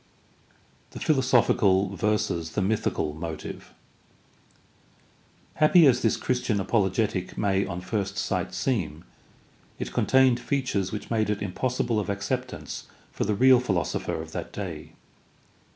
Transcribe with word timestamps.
The 0.97 0.99
philosophical 0.99 1.95
versus 1.95 2.53
the 2.53 2.61
mythical 2.63 3.13
motive.— 3.13 3.71
^Happy 5.61 5.87
as 5.87 6.01
this 6.01 6.17
Christian 6.17 6.59
apologetic 6.59 7.37
may 7.37 7.67
on 7.67 7.81
first 7.81 8.17
sight 8.17 8.51
seem, 8.55 9.03
it 9.77 9.93
con 9.93 10.07
tained 10.07 10.39
features 10.39 10.91
which 10.91 11.11
made 11.11 11.29
it 11.29 11.43
impossible 11.43 11.99
of 11.99 12.09
acceptance 12.09 12.87
for 13.11 13.25
the 13.25 13.35
real 13.35 13.59
philosopher 13.59 14.19
of 14.19 14.31
that 14.31 14.51
day. 14.51 14.93